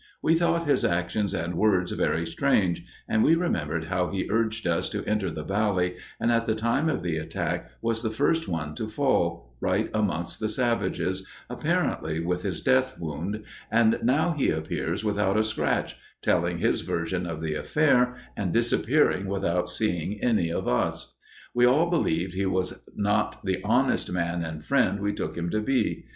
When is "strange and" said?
2.25-3.23